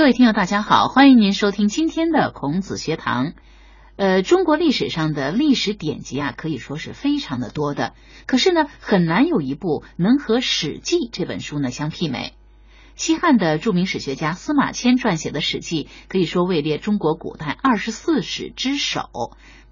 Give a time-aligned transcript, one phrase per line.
[0.00, 3.34] 各位听友，大家好，欢迎您收听今天的孔子学堂。
[3.96, 7.92] 呃，中国历史上的历史典籍啊，可以说是非常的多的，
[8.24, 12.32] 可是呢，很难有一部能和《史记》这本书呢相媲美。
[13.00, 19.08] 西汉的著名史学家司马迁撰写的《史记》，可以说位列中国古代二十四史之首。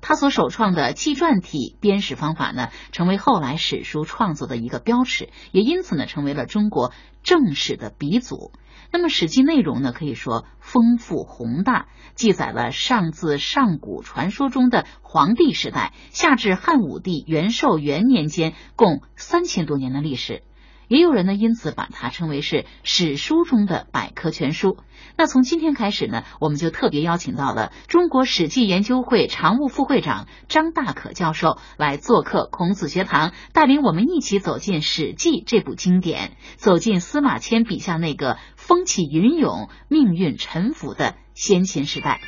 [0.00, 8.52] 他所首创的纪传体编史方法呢，成为后来史书创作的一个标尺，也因此呢，成为了中国正史的鼻祖。
[8.90, 20.44] 那么《史记》内容呢，可以说丰富宏大，记载了上自上古传说中的黄帝时代，下至汉武帝元寿元年间，共三千多年的历史。
[20.88, 24.78] 也有人呢，因此把它称为是史书中的百科全书。
[25.16, 42.20] 那从今天开始呢，我们就特别邀请到了中国史记研究会常务副会长张大可教授来做客孔子学堂，带领我们一起走进《史记》这部经典，走进司马迁笔下那个风起云涌、命运沉浮的先秦时代。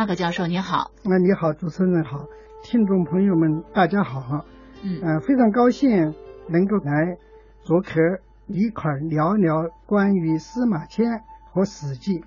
[0.00, 0.92] 张大可教授，你好。
[1.04, 2.24] 那你好，主持人好，
[2.62, 4.46] 听众朋友们大家好。
[4.82, 6.14] 嗯，非常高兴
[6.48, 7.18] 能够来
[7.60, 8.00] 做客
[8.46, 11.04] 一块聊聊关于司马迁
[11.52, 12.20] 和《史记》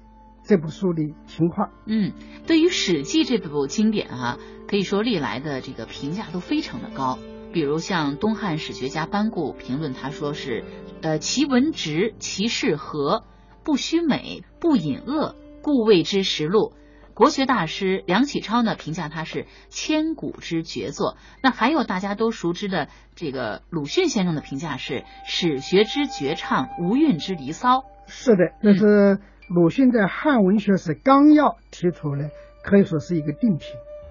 [0.44, 1.72] 这部书的情况。
[1.88, 2.12] 嗯，
[2.46, 4.38] 对于《史记》这部经典啊，
[4.68, 7.18] 可以说历来的这个评价都非常的高。
[7.52, 10.64] 比如像东汉史学家班固评论，他说是，
[11.02, 13.24] 呃，其文直，其事和，
[13.64, 16.74] 不虚美，不隐恶，故谓之实录。
[17.14, 21.18] 国学大师梁启超呢评价它是千古之绝作。
[21.42, 27.84] 那还有大家都熟知的这个鲁迅先生的评价是史学之绝唱，无韵之离骚。
[28.08, 32.32] 是的，这是鲁迅在《汉文学史纲要》提出的，
[32.64, 33.70] 可以说是一个定评。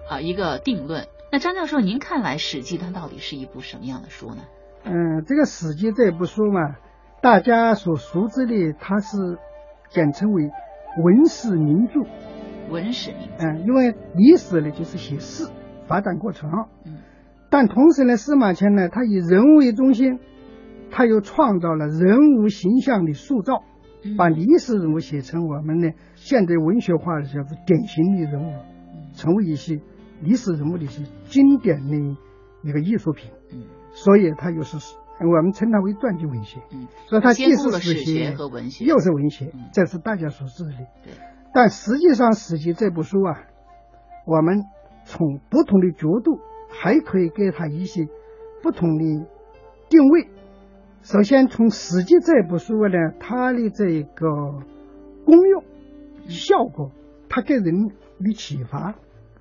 [0.09, 1.07] 啊，一个定论。
[1.31, 4.43] 那张教授，您看来《史记》它到底是一部什么样的书呢？
[4.83, 6.75] 嗯，这个《史记》这部书嘛，
[7.21, 9.17] 大家所熟知的，它是
[9.89, 10.43] 简称为
[11.03, 12.01] 文史名著。
[12.73, 13.11] 文史。
[13.37, 15.47] 嗯，因为历史呢就是写事
[15.87, 16.49] 发展过程，
[16.85, 16.97] 嗯，
[17.49, 20.19] 但同时呢，司马迁呢，他以人为中心，
[20.91, 23.63] 他又创造了人物形象的塑造，
[24.03, 28.53] 嗯把历史人物写成我们呢现代文学化的叫做典型的人物，
[29.13, 29.79] 成为一些
[30.21, 31.95] 历史人物的一些经典的
[32.63, 33.63] 一个艺术品，嗯
[33.93, 34.77] 所以他又是
[35.19, 38.83] 我们称它为传记文学，嗯，所以它既是史学学和文学。
[38.85, 40.71] 又是文学嗯，这是大家所知的。
[41.03, 41.13] 对，
[41.53, 43.43] 但实际上，《史记》这部书啊，
[44.25, 44.63] 我们
[45.05, 48.07] 从不同的角度还可以给它一些
[48.63, 49.27] 不同的
[49.87, 50.27] 定位。
[51.03, 54.27] 首先，从《史记》这部书呢，它的这个
[55.25, 55.63] 功用、
[56.27, 56.91] 效果，
[57.29, 57.87] 它给人
[58.19, 58.95] 的启发，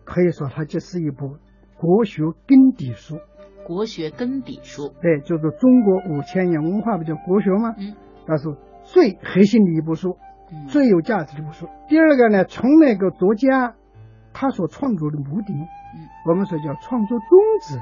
[0.04, 1.36] 可以说它就是一部
[1.78, 3.16] 国学根底书。
[3.64, 4.92] 国学根底书。
[5.00, 7.74] 对，就是中国五千年文化不叫国学吗？
[7.78, 7.94] 嗯，
[8.26, 8.44] 那是
[8.82, 10.18] 最核心的一部书。
[10.52, 11.68] 嗯最有价值的一部书。
[11.88, 13.74] 第二个呢，从那个作家
[14.32, 17.80] 他所创作的目的，嗯，我们说叫创作宗旨，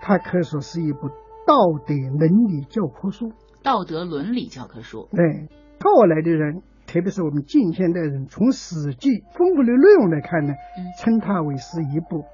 [0.00, 1.08] 它可以说是一部
[1.46, 1.54] 道
[1.86, 3.32] 德伦理教科书。
[3.62, 5.08] 道德伦理教科书。
[5.12, 5.48] 对，
[5.80, 12.24] 后来的人，特别是我们近现代人，从《史记》丰富的内容来看呢，嗯称它为是一部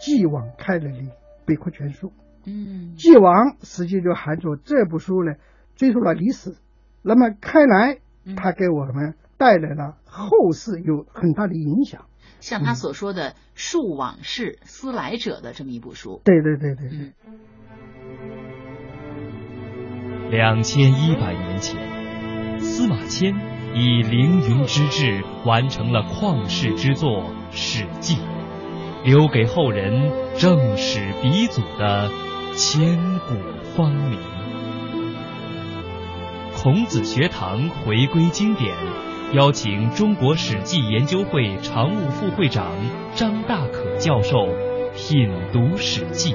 [0.00, 1.12] 继往开来的
[1.46, 2.12] 百科全书。
[2.46, 5.34] 嗯继往实际就含着这部书呢，
[5.76, 6.56] 追溯了历史。
[7.02, 12.06] 那么开来嗯，它给我们带来了后世有很大的影响。
[12.40, 16.20] 像他所说的“述往事，思来者”的这么一部书。
[16.24, 17.38] 对对对对对，嗯
[20.30, 23.34] 两千一百年前，司马迁
[23.74, 28.16] 以凌云之志完成了旷世之作《史记》，
[29.04, 32.10] 留给后人正史鼻祖的
[32.54, 33.36] 千古
[33.74, 34.20] 芳名。
[36.54, 38.76] 孔子学堂回归经典，
[39.34, 42.72] 邀请中国史记研究会常务副会长
[43.14, 44.48] 张大可教授
[44.96, 46.32] 品读《史记》，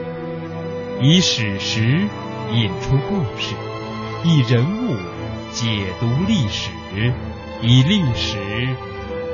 [1.02, 2.08] 以史实
[2.54, 3.56] 引出故事。
[4.24, 4.96] 以人物
[5.52, 6.70] 解读历史，
[7.64, 8.38] 以历史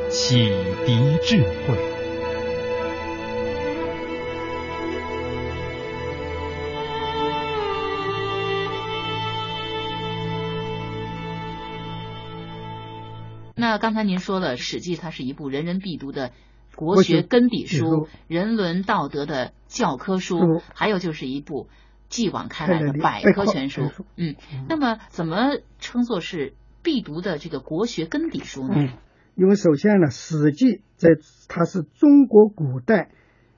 [0.09, 0.51] 启
[0.85, 1.88] 迪智慧。
[13.59, 16.31] 那刚才您说了，《史记》它是一部人人必读的
[16.75, 21.67] 国国学学根底底书书、人伦道德的教科书书，还有就是一部
[22.07, 23.89] 继往开来的百科全书。
[24.15, 24.35] 嗯，
[24.69, 28.75] 那么怎么称作是必读的这个国学根底书呢？
[28.77, 28.89] 嗯，
[29.35, 30.65] 因为首先呢，《史记》
[30.95, 31.09] 在
[31.49, 33.11] 它是中国古代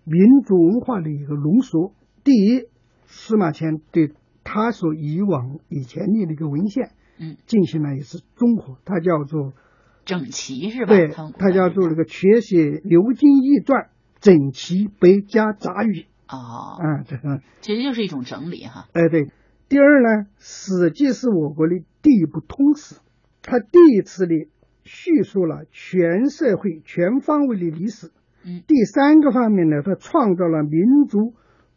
[0.04, 1.94] 民族文化的一个浓缩。
[2.24, 2.66] 第一，
[3.06, 4.14] 司马迁对
[4.44, 9.54] 他所以往以前立的那个文献，嗯，进行了一次综合，它叫做
[10.06, 10.94] 整齐，是吧？
[10.94, 13.90] 对，他叫做那个全写流经易传，
[14.20, 16.06] 整齐百家杂语。
[16.28, 18.88] 哦，嗯，这个其实就是一种整理哈。
[18.94, 19.32] 哎，对。
[19.68, 22.96] 第二呢，《史记》是我国的第一部通史，
[23.42, 24.34] 它第一次的
[24.84, 28.12] 叙述了全社会全方位的历史。
[28.44, 28.64] 嗯。
[28.68, 31.34] 第三个方面呢，它创造了民族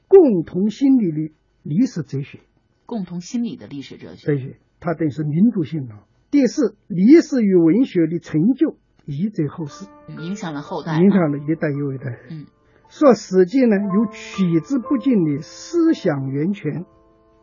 [0.08, 2.40] 共同心理的历史哲学。
[2.86, 4.26] 共同心理的历史哲学。
[4.26, 5.94] 哲学，它等于是民族性的。
[6.34, 8.74] 第四，历史与文学的成就
[9.06, 9.86] 遗泽后世，
[10.18, 12.18] 影响了后代，影响了一代又一代。
[12.28, 12.46] 嗯。
[12.88, 16.86] 说《史记》呢，有取之不尽的思想源泉，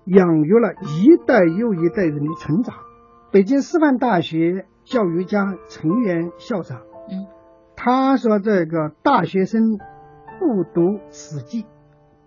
[0.07, 2.75] 养育了一代又一代人的成长。
[3.31, 7.27] 北京师范大学教育家陈元校长，嗯，
[7.77, 9.77] 他说这个大学生
[10.38, 11.63] 不读《史记》，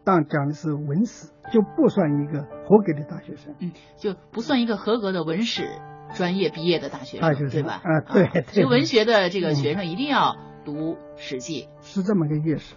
[0.02, 3.54] 但讲的是文史，就不算一个合格的大学生。
[3.60, 5.68] 嗯，就不算一个合格的文史
[6.14, 7.82] 专业毕业的大学生，对吧？
[7.84, 8.44] 啊，对。
[8.52, 12.74] 学文学的这个学生一定要读《史记》，是这么个意思。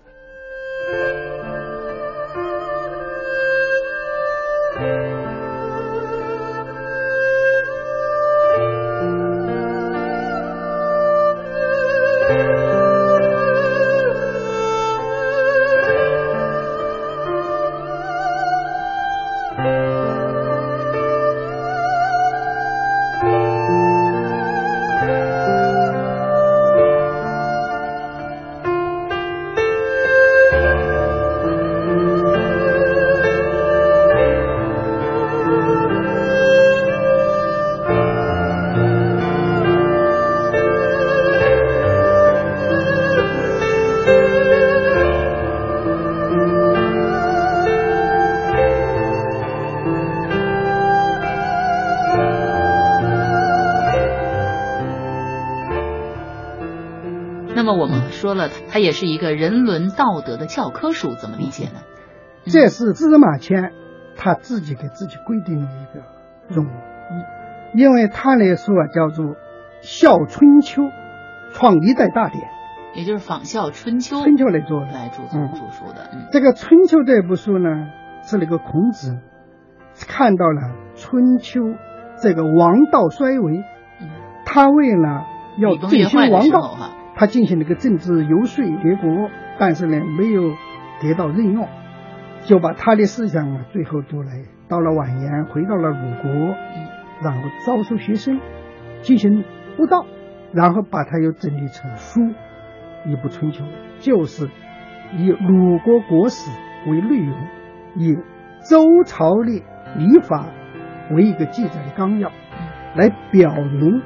[58.12, 61.81] 说了，它也是一个人伦道德的教科书，怎么理解呢？
[62.46, 63.74] 这是司马迁
[64.16, 66.04] 他自己给自己规定的一个
[66.48, 67.25] 任务，嗯，
[67.75, 69.36] 因为他来说啊，叫做
[69.81, 70.84] 孝春秋，
[71.52, 72.42] 创一代大典，
[72.96, 76.10] 也就是仿效春秋，春秋来做来著著著书的。
[76.13, 77.70] 嗯，这个春秋这部书呢，
[78.24, 79.20] 是那个孔子
[80.08, 81.60] 看到了春秋
[82.22, 83.58] 这个王道衰微，
[84.02, 84.10] 嗯，
[84.46, 85.25] 他为了
[85.60, 86.92] 要振兴王道哈。
[87.18, 90.54] 他进行了个政治游说结果，但是呢没有
[91.02, 91.68] 得到任用，
[92.44, 96.31] 就把他的思想啊最后都来到了晚年回到了鲁国，
[97.24, 98.40] 然后招收学生
[99.02, 99.44] 进行
[99.75, 100.06] 布道，
[100.54, 102.22] 然后把它又整理成书
[103.08, 103.63] 一部春秋，
[104.00, 104.48] 就是
[105.18, 106.52] 以鲁国国史
[106.88, 107.36] 为内容，
[107.96, 108.16] 以
[108.70, 109.63] 周朝的
[109.98, 110.46] 礼法
[111.12, 112.31] 为一个记载的纲要，
[112.96, 114.04] 来表明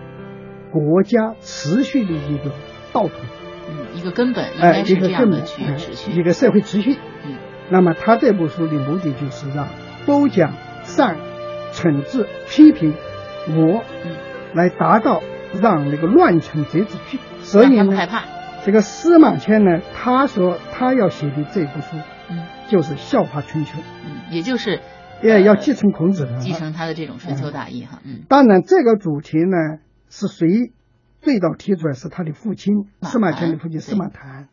[0.72, 2.52] 国家持续的一个。
[2.94, 3.12] 道统，
[3.70, 5.44] 嗯，一个根本，哎，一个根本，
[6.14, 7.36] 一个社会秩序，嗯，
[7.70, 9.68] 那么他这部书的目的就是让
[10.06, 10.54] 褒奖、
[10.84, 11.18] 善、
[11.74, 12.94] 惩治、批评
[13.50, 14.12] 我，嗯，
[14.54, 15.22] 来达到
[15.62, 18.24] 让那个乱臣贼子去，所以呢，害怕。
[18.64, 21.98] 这个司马迁呢，他说他要写的这部书，
[22.30, 24.80] 嗯，就是笑话春秋，嗯，也就是
[25.24, 29.80] 要要继承孔子的，继承他的这种春秋大义哈，嗯，当然这个主题呢
[30.10, 30.72] 是谁？
[31.22, 34.50] 最早提出来是他的父亲司马迁的父亲司马谈，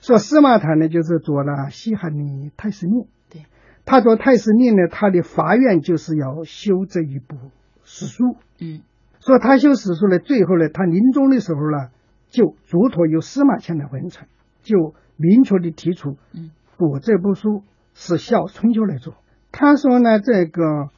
[0.00, 3.46] 说司马谈呢就是做了西汉的太史令，对，
[3.86, 7.36] 他做太史令呢，他的法愿就是要修这一部
[7.84, 8.82] 史书，嗯，
[9.18, 11.88] 说他修史书呢，最后呢，他临终的时候呢，
[12.28, 14.28] 就嘱托由司马迁来完成，
[14.62, 17.62] 就明确的提出，嗯，我这部书
[17.94, 19.14] 是效春秋来做。
[19.52, 20.90] 他说呢，这个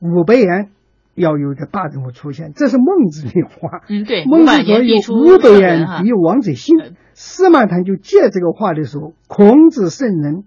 [0.00, 0.70] 五百言。
[1.18, 3.82] 要有一个大人物出现，这是孟子的话。
[3.88, 4.24] 嗯，对。
[4.24, 6.76] 孟子说有五百言敌王者兴。
[7.14, 10.44] 司马谈就借这个话的时候，孔子圣人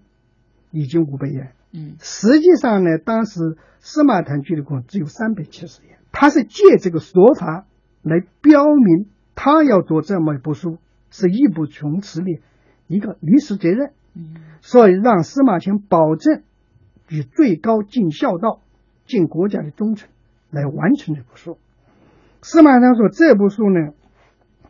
[0.70, 1.52] 已经五百言。
[1.72, 1.96] 嗯。
[2.00, 5.98] 实际上呢，当时司马谈距离孔只有三百七十言。
[6.12, 7.66] 他是借这个说法
[8.02, 10.78] 来标明他要做这么一部书
[11.10, 12.40] 是义不容辞的
[12.86, 13.90] 一个历史责任。
[14.16, 14.34] 嗯。
[14.62, 16.42] 所以让司马迁保证
[17.08, 18.60] 与最高尽孝道、
[19.04, 20.08] 尽国家的忠诚。
[20.52, 21.58] 来完成这部书。
[22.42, 23.94] 司马迁说这部书呢，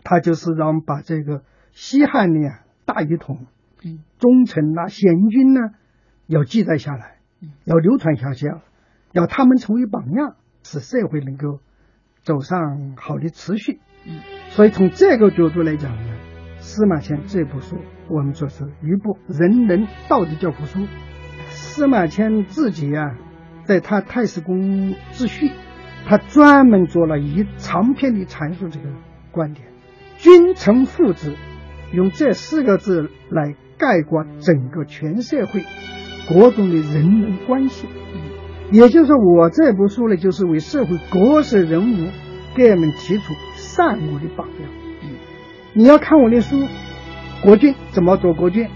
[0.05, 2.39] 他就是让把这个西汉的
[2.85, 3.47] 大一统，
[3.85, 5.61] 嗯，忠臣呐、贤君呢，
[6.27, 7.17] 要记载下来，
[7.65, 8.47] 要流传下去，
[9.13, 11.61] 要他们成为榜样，使社会能够
[12.23, 13.81] 走上好的持续。
[14.07, 14.21] 嗯，
[14.51, 16.15] 所以从这个角度来讲呢，
[16.59, 17.77] 司马迁这部书，
[18.09, 20.87] 我们说是一部人人道德教科书。
[21.49, 23.17] 司马迁自己啊，
[23.65, 25.49] 在他《太史公自序》，
[26.07, 28.87] 他专门做了一长篇的阐述这个
[29.31, 29.69] 观点：
[30.19, 31.35] 君臣父子，
[31.93, 35.65] 用这四个字来概括整个全社会
[36.29, 37.87] 国中的人伦关系。
[38.71, 42.09] 也就是说，我这部书呢，就是为社会各色人物
[42.55, 44.71] 给我们提出善恶的榜样。
[45.75, 46.67] 你要看我的书，
[47.43, 48.69] 国君怎么做国君，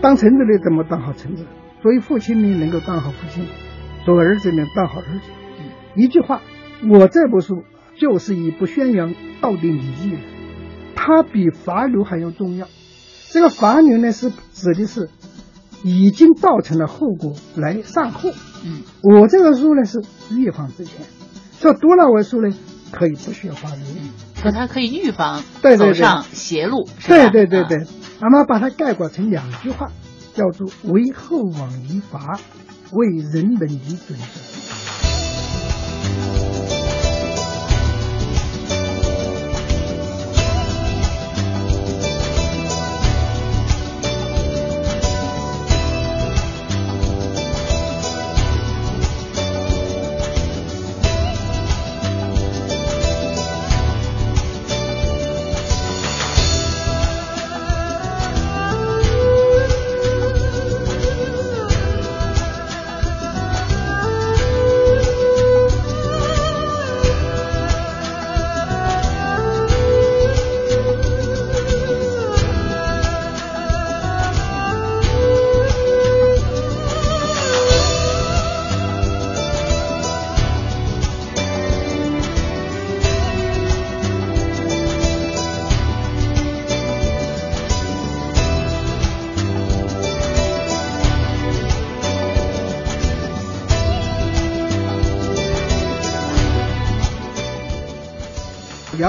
[0.00, 1.46] 当臣子的怎么当好臣子，
[1.80, 3.44] 作为父亲呢能够当好父亲，
[4.04, 5.30] 做儿子呢当好儿子。
[5.94, 6.40] 一句话，
[6.90, 7.62] 我这部书
[7.98, 10.18] 就是一部宣扬道德礼义的，
[10.94, 12.68] 它比法律还要重要。
[13.30, 15.08] 这个法律呢，是指的是
[15.82, 18.30] 已经造成了后果来善后。
[18.64, 20.02] 嗯，我这个书呢是
[20.34, 21.06] 预防之前，
[21.60, 22.54] 这读了我书呢
[22.90, 23.82] 可以不需要法律。
[24.42, 27.86] 可它可以预防对对对走上邪路，是对对对对，
[28.20, 29.90] 那么把它概括成两句话，
[30.34, 32.38] 叫做“为后往于法，
[32.92, 34.85] 为人本于准则”。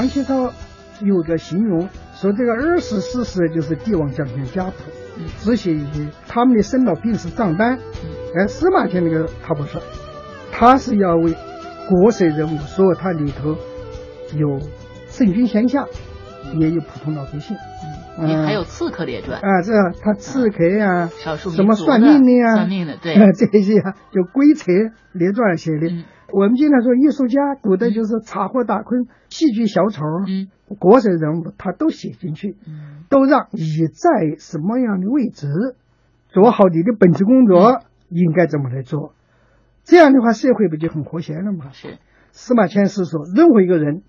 [0.07, 0.53] 梁启超
[1.01, 4.73] 有个形容说，这个二十四史就是帝王将相家谱，
[5.39, 7.77] 只写一些他们的生老病死账单。
[8.33, 9.77] 而司马迁那个他不是，
[10.49, 11.35] 他是要为
[11.89, 13.57] 国色人物，所以他里头
[14.37, 14.59] 有
[15.09, 15.85] 圣君贤下，
[16.57, 17.57] 也有普通老百姓。
[18.19, 24.71] 嗯，还有刺客列传，啊，这他刺客呀、少数民什么算命的呀、算命的，对，呃 这些啊，就归策
[25.11, 25.87] 列传写的。
[25.87, 30.49] 嗯我们经常说艺术家，古代就是插科打坤、戏剧小丑，嗯。
[30.79, 33.05] 国色人物他都写进去，嗯。
[33.09, 35.47] 都让你在什么样的位置，
[36.27, 37.47] 做好你的本职工嗯。
[37.47, 39.13] 作，应该怎么来做。
[39.83, 41.69] 这样的话，社会不就很和谐了吗？
[41.71, 41.97] 是，
[42.31, 44.01] 司马迁是说，任何一个人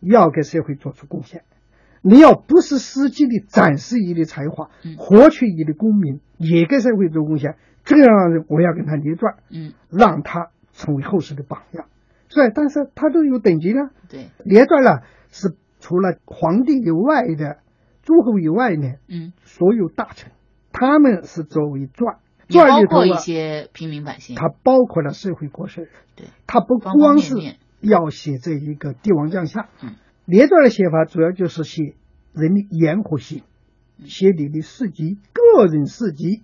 [0.00, 1.42] 要给社会做出贡献，
[2.02, 7.54] 你要不是实际的展示你的才华嗯，获取你的功名，也给社会做贡献，
[7.84, 9.72] 这样的人我要跟他列传，嗯。
[9.88, 11.86] 让他成为后世的榜样。
[12.28, 15.00] 所以，但是他都有等级呢，对，列传呢
[15.30, 17.58] 是除了皇帝以外的
[18.02, 20.32] 诸侯以外呢，嗯，所有大臣，
[20.72, 27.34] 他们是作为传，也包括一传里头啊，些平民百姓，它包括了社会国事，对，它不光是
[27.80, 31.94] 要写这一个帝王将相，嗯，列传的写法主要就是写
[32.32, 33.42] 人的言和行，
[33.98, 34.06] 嗯。
[34.06, 36.42] 写你的事迹、个人事迹，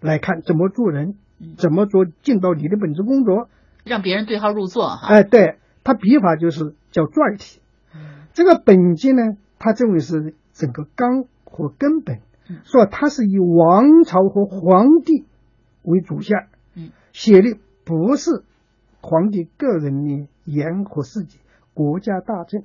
[0.00, 1.16] 来看怎么做人，嗯
[1.56, 3.48] 怎么做尽到你的本职工作。
[3.84, 7.60] 让别人对号入座哈，哎，对，他笔法就是叫篆体。
[7.94, 8.26] 嗯。
[8.34, 9.22] 这个本纪呢，
[9.58, 15.24] 他认为是整个纲和根本嗯，说他是以王朝和皇帝
[15.82, 18.42] 为主线，嗯，写的不是
[19.00, 21.38] 皇帝个人的言和事迹，
[21.74, 22.64] 国家大政、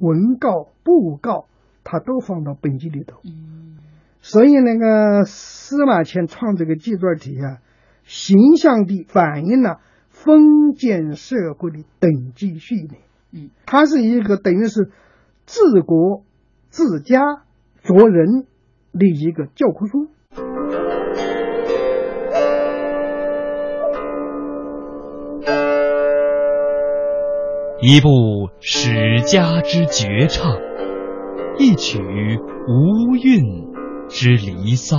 [0.00, 1.46] 文告、布告，
[1.82, 3.20] 他都放到本纪里头。
[3.24, 3.78] 嗯。
[4.20, 7.58] 所以那个司马迁创这个纪传体啊，
[8.06, 13.00] 形象地反映了封建社会的等级序列。
[13.32, 14.90] 嗯，它是一个等于是
[15.44, 16.22] 治国、
[16.70, 17.20] 治家、
[17.82, 18.46] 做人
[18.92, 20.08] 的一个教科书。
[27.82, 28.08] 一部
[28.60, 30.56] 史家之绝唱，
[31.58, 33.72] 一曲无韵
[34.08, 34.96] 之离骚。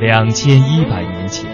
[0.00, 1.44] 两千一百年前，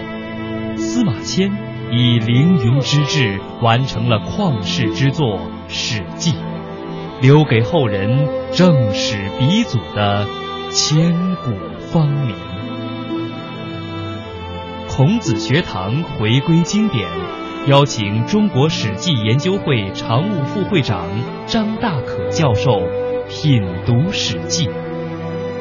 [0.77, 1.51] 司马迁
[1.91, 5.37] 以凌云之志完成了旷世之作
[5.67, 6.31] 《史记》，
[7.21, 10.25] 留给后人正史鼻祖的
[10.71, 11.11] 千
[11.43, 11.51] 古
[11.91, 12.33] 芳名。
[14.87, 17.05] 孔子学堂回归经典，
[17.67, 21.05] 邀请中国史记研究会常务副会长
[21.47, 22.79] 张大可教授
[23.27, 24.67] 品读《史记》，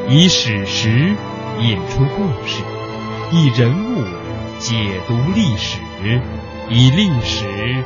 [0.09, 1.17] 以史实
[1.61, 2.63] 引出故事，
[3.33, 4.05] 以人物
[4.59, 5.81] 解读历史，
[6.71, 7.85] 以历史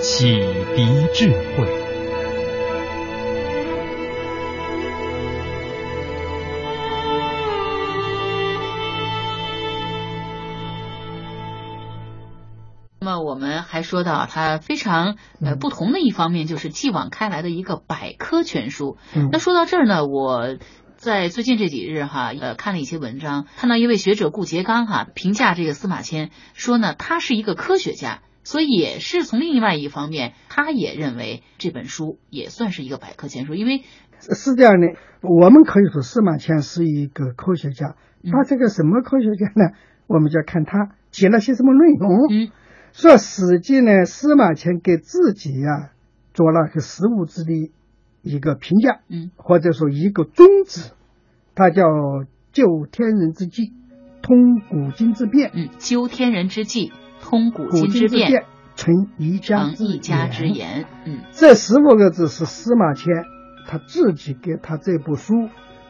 [0.00, 0.32] 启
[0.74, 1.80] 迪智慧。
[13.00, 18.96] 那么我们还说到它非常呃不同的一方面，就是继往开来的一个百科全书。
[19.14, 20.56] 嗯那说到这儿呢，我
[20.96, 33.82] 在最近这几日哈，呃，看了一些文章，看到一位学者顾颉刚哈评价这个司马迁，说呢他是一个科学家，所以也是从另外一方面，他也认为这本书也算是一个百科全书，因为
[34.20, 34.86] 是这样的，
[35.20, 39.76] 我们可以说司马迁是一个科学家，嗯他这个什么科学家呢？
[40.06, 42.26] 我们就要看他写了些什么内容。
[42.30, 42.50] 嗯
[42.92, 45.90] 说《史记》呢，司马迁给自己呀、
[46.32, 47.72] 做了个实物质的
[48.24, 49.30] 一个评价，嗯。
[49.36, 50.90] 或者说一个宗旨，
[51.54, 51.84] 它叫
[52.52, 53.72] 究天人之际，
[54.22, 60.86] 通古今之变，嗯，究天人之际，通古古今之变，成一家之一家之言。
[61.04, 61.20] 嗯。
[61.30, 63.12] 这十五个字是司马迁
[63.66, 65.34] 他自己给他这部书，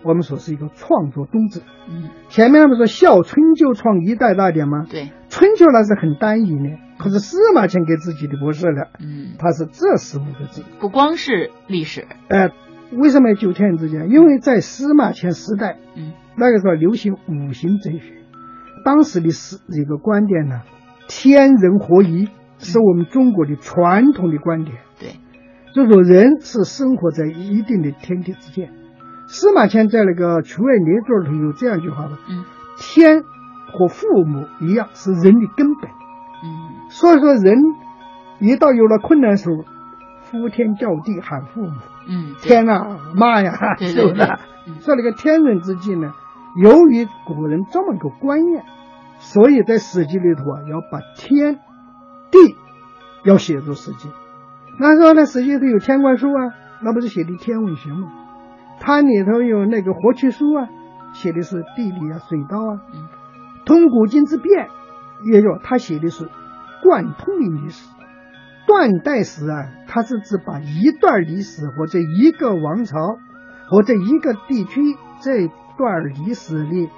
[0.02, 1.62] 我们说是一个创作宗旨。
[1.88, 4.86] 嗯，前面不是说孝春就创一代大典吗？
[4.90, 10.62] 对，春秋那是很单一的，可是司马迁给自己的不是了，嗯，他是这十五个字。
[10.78, 12.50] 不光是历史，呃，
[12.92, 14.10] 为什么要九天之间？
[14.10, 18.14] 因为在司马迁时代，嗯那个时候流行五行哲学，
[18.84, 20.62] 当时的是一个观点呢，
[21.08, 22.28] 天人合一，
[22.60, 24.76] 是我们中国的传统的观点。
[25.00, 25.16] 对，
[25.74, 28.70] 就说人是生活在一定的天地之间。
[29.26, 32.44] 司马迁在那个《曲外列传》里头有这样一句话吧：嗯
[32.78, 33.22] 天
[33.74, 35.90] 和父母一样是人的根本。
[36.42, 37.58] 嗯所以说，人
[38.38, 39.64] 一到有了困难的时候，
[40.30, 41.72] 呼天叫地喊父母，
[42.06, 44.22] 嗯，天啊妈呀，是不是？
[44.66, 46.12] 嗯所以那个天人之际呢，
[46.62, 48.64] 由于古人这么一个观念，
[49.18, 51.56] 所以在《史记》里头啊，要把天
[52.30, 52.56] 地
[53.24, 54.08] 要写入《史记》。
[54.78, 58.08] 那时候呢，《史记》里头有天官书啊，那不是写的天文学吗？
[58.80, 60.68] 它里头有那个活曲书啊，
[61.12, 62.80] 写的是地理啊、水稻啊。
[62.92, 63.03] 嗯
[63.64, 64.68] 通古今之变，
[65.24, 66.28] 也有他写的是
[66.82, 67.88] 贯通的历史。
[68.66, 73.18] 断代史啊，它是指把一段历史或者一个王朝
[73.68, 76.90] 或者一个地区这段历史的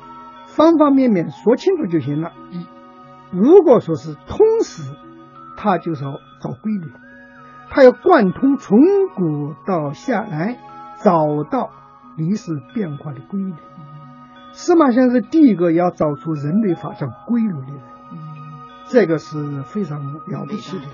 [0.46, 2.32] 方方面面说清楚就行了。
[2.52, 2.66] 嗯，
[3.32, 4.82] 如果说是通史，
[5.56, 6.88] 它就是要找规律，
[7.68, 8.78] 它要贯通从
[9.16, 10.58] 古到下来，
[11.02, 11.70] 找到
[12.16, 13.54] 历史变化的规律。
[14.56, 17.76] 司马迁是第一个要找出人类发展规律的人。
[18.12, 18.18] 嗯
[18.88, 20.84] 这个是非常了不起的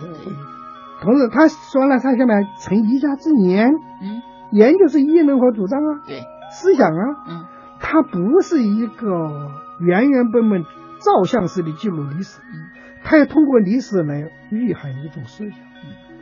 [1.03, 3.71] 同时，他说了，他下面成一家之言，
[4.03, 7.45] 嗯，言就是议论和主张啊，对，思想啊，嗯。
[7.79, 10.63] 它不是一个原原本本
[11.01, 12.67] 照相式的记录历史，嗯。
[13.05, 15.59] 它要通过历史来蕴含一种思想，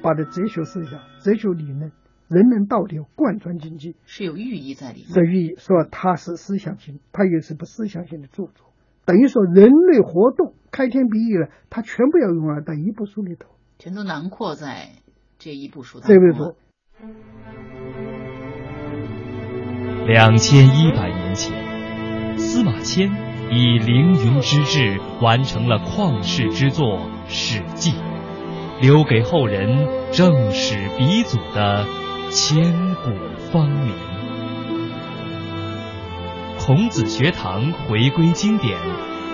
[0.03, 1.93] 把它哲学思想、哲学理论、
[2.31, 5.09] 人伦道德贯穿经济，是有寓意在里面。
[5.13, 8.73] 这寓意说它是思想性，它也是不思想性的著作，
[9.05, 13.49] 等于说人类活动开天辟地了，它全部要用到在一部书里头。
[13.81, 14.91] 全都囊括在
[15.41, 16.57] 这一部书当这位中了说。
[20.07, 23.11] 两千一百年前，司马迁
[23.51, 26.87] 以凌云之志完成了旷世之作
[27.27, 27.91] 《史记》，
[28.81, 31.85] 留给后人正史鼻祖的
[32.31, 32.63] 千
[33.03, 33.11] 古
[33.51, 33.93] 芳名。
[36.61, 38.79] 孔子学堂回归经典，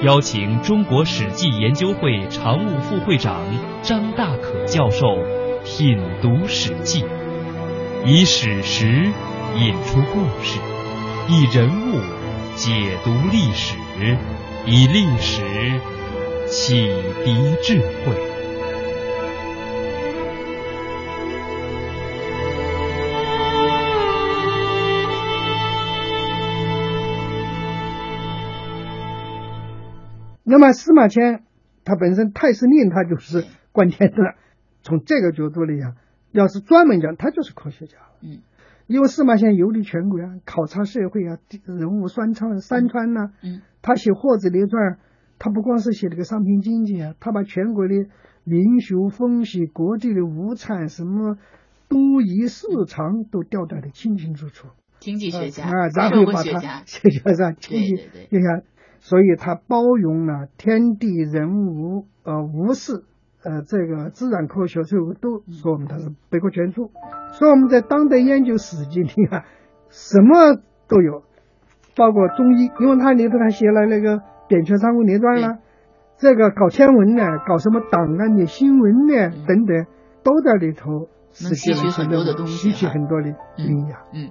[0.03, 3.43] 邀请中国史记研究会常务副会长
[3.83, 5.19] 张大可教授
[5.63, 7.03] 品读《史记》，
[8.07, 9.13] 以史实
[9.57, 10.59] 引出故事，
[11.29, 12.01] 以人物
[12.55, 13.77] 解读历史，
[14.65, 15.43] 以历史
[16.49, 16.91] 启
[17.23, 18.26] 迪智慧。
[30.49, 31.43] 那么司马迁
[31.85, 34.17] 他本身太史令他就是观天的，
[34.83, 35.97] 从这个角度来讲，
[36.31, 37.97] 要是专门讲，他就是科学家。
[38.23, 38.39] 嗯，
[38.87, 43.61] 因为司马迁游历全国啊，考察社会啊，人物山川山川呐、嗯。
[43.83, 44.93] 他写《货子列传》，
[45.39, 47.95] 他不光是写这个商品经济啊，他把全国的
[48.45, 51.37] 民俗风俗、各地的物产、什么
[51.89, 54.69] 都邑市场都调查的清清楚楚。
[54.99, 58.63] 经济学家、啊，然社后把它会学家， 写成上经济对对对，你看，
[59.09, 63.05] 所以它包容了天地人无呃无事
[63.45, 66.91] 呃这个自然科学，所以都说我们它是百科全书。
[67.31, 69.45] 所以我们在当代研究《史记》里啊，
[69.91, 71.23] 什么都有，
[71.95, 74.17] 包括中医，因为它里头它写了那个
[74.49, 75.59] 《扁鹊三国列传》啦，
[76.17, 79.87] 这个搞天文呢，搞什么档案的新闻呢等等，
[80.25, 81.07] 都在里头。
[81.43, 84.01] 能吸取很多的东西，吸取很多的营养。
[84.13, 84.31] 嗯，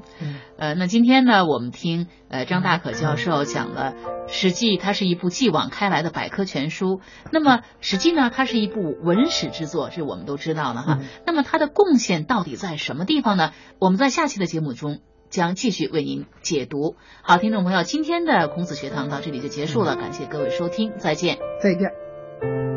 [0.58, 3.94] 呃，那今天呢，我们听呃张大可教授讲了
[4.28, 7.00] 《史记》，它是一部继往开来的百科全书。
[7.32, 11.00] 那么《史记》呢，它是一部文史之作，这我们都知道了哈。
[11.26, 13.52] 那么它的贡献到底在什么地方呢？
[13.80, 16.96] 我们在下期的节目中将继续为您解读。
[17.22, 22.75] 好，听众朋友，今天的孔子学堂到这里就结束了，感谢各位收听，再见，再见。